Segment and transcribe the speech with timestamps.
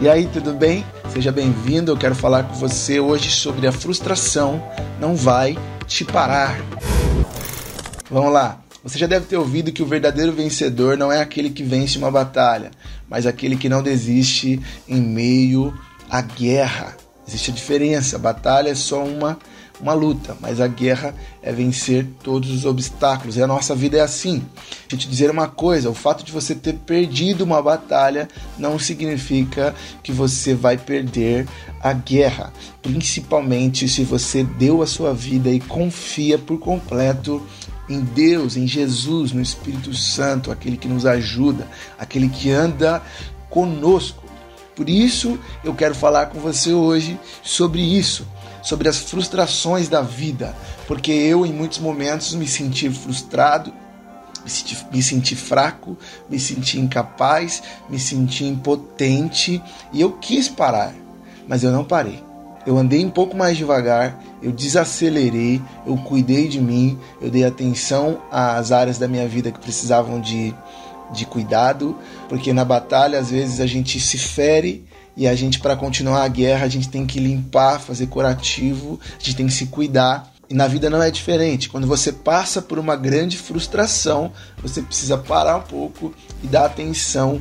[0.00, 0.84] E aí, tudo bem?
[1.12, 1.90] Seja bem-vindo.
[1.90, 4.62] Eu quero falar com você hoje sobre a frustração
[5.00, 6.60] não vai te parar.
[8.10, 8.62] Vamos lá.
[8.84, 12.10] Você já deve ter ouvido que o verdadeiro vencedor não é aquele que vence uma
[12.10, 12.70] batalha,
[13.08, 15.76] mas aquele que não desiste em meio
[16.10, 16.96] à guerra.
[17.26, 18.16] Existe a diferença.
[18.16, 19.38] A batalha é só uma
[19.82, 21.12] uma luta, mas a guerra
[21.42, 23.36] é vencer todos os obstáculos.
[23.36, 24.38] E a nossa vida é assim.
[24.88, 28.78] Deixa eu te dizer uma coisa: o fato de você ter perdido uma batalha não
[28.78, 31.48] significa que você vai perder
[31.82, 37.42] a guerra, principalmente se você deu a sua vida e confia por completo
[37.88, 41.66] em Deus, em Jesus, no Espírito Santo, aquele que nos ajuda,
[41.98, 43.02] aquele que anda
[43.50, 44.22] conosco.
[44.76, 48.24] Por isso eu quero falar com você hoje sobre isso
[48.62, 50.54] sobre as frustrações da vida,
[50.86, 53.72] porque eu, em muitos momentos, me senti frustrado,
[54.44, 55.98] me senti, me senti fraco,
[56.30, 59.62] me senti incapaz, me senti impotente
[59.92, 60.94] e eu quis parar,
[61.46, 62.22] mas eu não parei.
[62.64, 68.22] Eu andei um pouco mais devagar, eu desacelerei, eu cuidei de mim, eu dei atenção
[68.30, 70.54] às áreas da minha vida que precisavam de,
[71.12, 74.84] de cuidado, porque na batalha às vezes a gente se fere
[75.16, 79.22] e a gente, para continuar a guerra, a gente tem que limpar, fazer curativo, a
[79.22, 80.32] gente tem que se cuidar.
[80.48, 81.68] E na vida não é diferente.
[81.68, 84.32] Quando você passa por uma grande frustração,
[84.62, 87.40] você precisa parar um pouco e dar atenção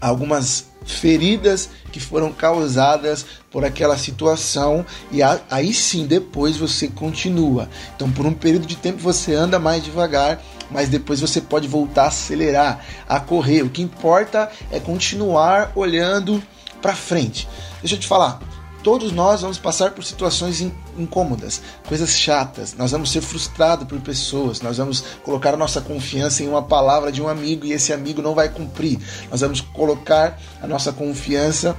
[0.00, 7.68] a algumas feridas que foram causadas por aquela situação e aí sim depois você continua.
[7.94, 12.04] Então por um período de tempo você anda mais devagar, mas depois você pode voltar
[12.04, 13.62] a acelerar, a correr.
[13.62, 16.42] O que importa é continuar olhando
[16.80, 17.48] para frente.
[17.80, 18.40] Deixa eu te falar,
[18.82, 20.60] todos nós vamos passar por situações
[20.96, 26.42] incômodas, coisas chatas, nós vamos ser frustrados por pessoas, nós vamos colocar a nossa confiança
[26.42, 28.98] em uma palavra de um amigo e esse amigo não vai cumprir,
[29.30, 31.76] nós vamos colocar a nossa confiança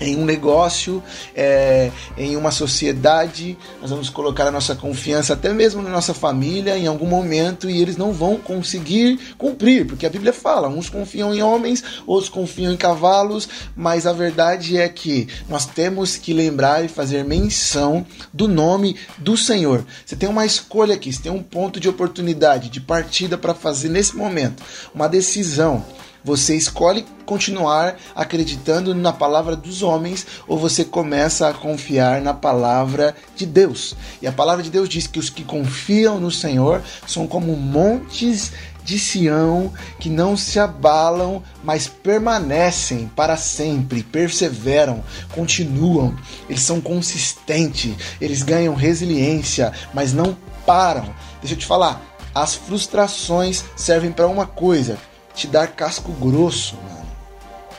[0.00, 1.02] em um negócio,
[1.34, 6.78] é, em uma sociedade, nós vamos colocar a nossa confiança até mesmo na nossa família
[6.78, 11.34] em algum momento e eles não vão conseguir cumprir, porque a Bíblia fala: uns confiam
[11.34, 16.84] em homens, outros confiam em cavalos, mas a verdade é que nós temos que lembrar
[16.84, 19.84] e fazer menção do nome do Senhor.
[20.04, 23.90] Você tem uma escolha aqui, você tem um ponto de oportunidade, de partida para fazer
[23.90, 24.62] nesse momento,
[24.94, 25.84] uma decisão.
[26.24, 33.14] Você escolhe continuar acreditando na palavra dos homens ou você começa a confiar na palavra
[33.36, 33.94] de Deus.
[34.20, 38.52] E a palavra de Deus diz que os que confiam no Senhor são como montes
[38.84, 46.16] de Sião que não se abalam, mas permanecem para sempre, perseveram, continuam,
[46.48, 50.36] eles são consistentes, eles ganham resiliência, mas não
[50.66, 51.14] param.
[51.40, 52.02] Deixa eu te falar,
[52.34, 54.98] as frustrações servem para uma coisa,
[55.40, 57.00] te dar casco grosso, mano.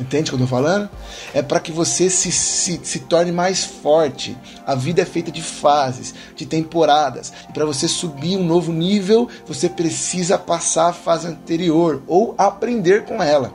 [0.00, 0.88] Entende o que eu tô falando?
[1.34, 4.38] É para que você se, se, se torne mais forte.
[4.64, 7.32] A vida é feita de fases, de temporadas.
[7.50, 13.04] E para você subir um novo nível, você precisa passar a fase anterior ou aprender
[13.04, 13.52] com ela.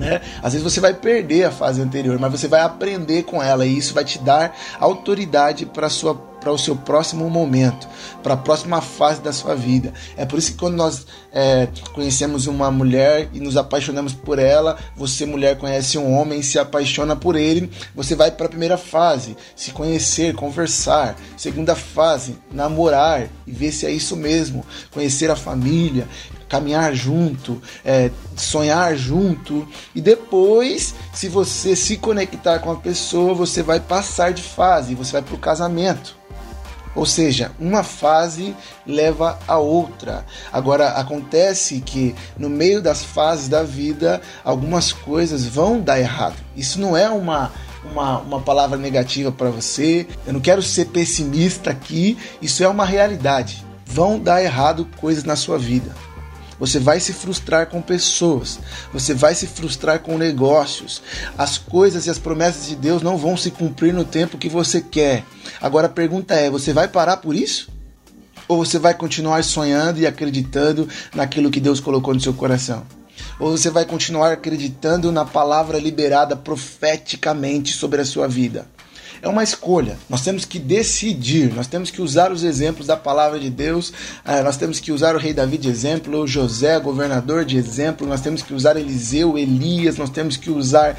[0.00, 0.22] Né?
[0.42, 3.76] Às vezes você vai perder a fase anterior, mas você vai aprender com ela e
[3.76, 7.86] isso vai te dar autoridade para sua para o seu próximo momento,
[8.22, 9.92] para a próxima fase da sua vida.
[10.16, 14.78] É por isso que quando nós é, conhecemos uma mulher e nos apaixonamos por ela,
[14.96, 18.78] você, mulher, conhece um homem e se apaixona por ele, você vai para a primeira
[18.78, 21.14] fase, se conhecer, conversar.
[21.36, 26.08] Segunda fase, namorar e ver se é isso mesmo, conhecer a família,
[26.50, 29.66] caminhar junto, é, sonhar junto.
[29.94, 35.12] E depois, se você se conectar com a pessoa, você vai passar de fase, você
[35.12, 36.18] vai para o casamento.
[36.94, 40.26] Ou seja, uma fase leva a outra.
[40.52, 46.34] Agora, acontece que no meio das fases da vida, algumas coisas vão dar errado.
[46.56, 47.52] Isso não é uma,
[47.84, 50.04] uma, uma palavra negativa para você.
[50.26, 52.18] Eu não quero ser pessimista aqui.
[52.42, 53.64] Isso é uma realidade.
[53.86, 55.94] Vão dar errado coisas na sua vida.
[56.60, 58.60] Você vai se frustrar com pessoas,
[58.92, 61.02] você vai se frustrar com negócios.
[61.38, 64.82] As coisas e as promessas de Deus não vão se cumprir no tempo que você
[64.82, 65.24] quer.
[65.58, 67.70] Agora a pergunta é: você vai parar por isso?
[68.46, 72.84] Ou você vai continuar sonhando e acreditando naquilo que Deus colocou no seu coração?
[73.38, 78.66] Ou você vai continuar acreditando na palavra liberada profeticamente sobre a sua vida?
[79.22, 79.98] É uma escolha.
[80.08, 83.92] Nós temos que decidir, nós temos que usar os exemplos da palavra de Deus,
[84.24, 88.22] ah, nós temos que usar o rei Davi de exemplo, José, governador de exemplo, nós
[88.22, 90.98] temos que usar Eliseu, Elias, nós temos que usar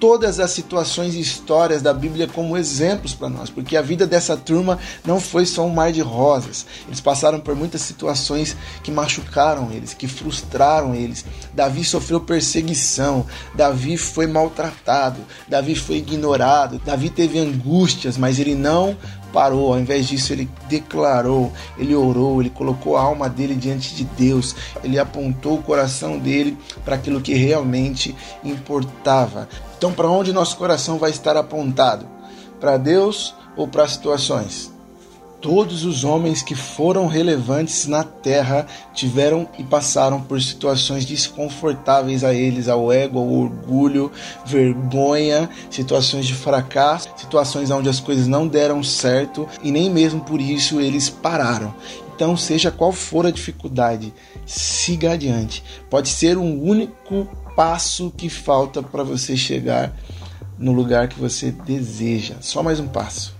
[0.00, 4.36] todas as situações e histórias da Bíblia como exemplos para nós, porque a vida dessa
[4.36, 6.66] turma não foi só um mar de rosas.
[6.86, 11.24] Eles passaram por muitas situações que machucaram eles, que frustraram eles.
[11.52, 18.96] Davi sofreu perseguição, Davi foi maltratado, Davi foi ignorado, Davi teve angústias, mas ele não
[19.36, 24.02] parou, ao invés disso, ele declarou, ele orou, ele colocou a alma dele diante de
[24.02, 26.56] Deus, ele apontou o coração dele
[26.86, 29.46] para aquilo que realmente importava.
[29.76, 32.08] Então, para onde nosso coração vai estar apontado?
[32.58, 34.74] Para Deus ou para situações?
[35.46, 42.34] Todos os homens que foram relevantes na terra tiveram e passaram por situações desconfortáveis a
[42.34, 44.10] eles, ao ego, ao orgulho,
[44.44, 50.40] vergonha, situações de fracasso, situações onde as coisas não deram certo e nem mesmo por
[50.40, 51.72] isso eles pararam.
[52.12, 54.12] Então, seja qual for a dificuldade,
[54.44, 55.62] siga adiante.
[55.88, 59.96] Pode ser um único passo que falta para você chegar
[60.58, 62.34] no lugar que você deseja.
[62.40, 63.32] Só mais um passo.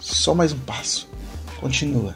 [0.00, 1.09] Só mais um passo.
[1.60, 2.14] Continua.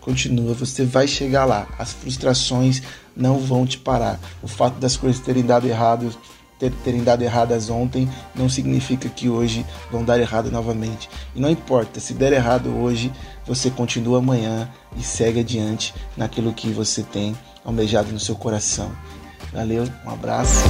[0.00, 1.66] Continua, você vai chegar lá.
[1.78, 2.82] As frustrações
[3.16, 4.20] não vão te parar.
[4.42, 6.14] O fato das coisas terem dado errado,
[6.58, 11.08] ter, terem dado erradas ontem, não significa que hoje vão dar errado novamente.
[11.34, 13.10] E não importa, se der errado hoje,
[13.46, 17.34] você continua amanhã e segue adiante naquilo que você tem
[17.64, 18.92] almejado no seu coração.
[19.52, 20.64] Valeu, um abraço.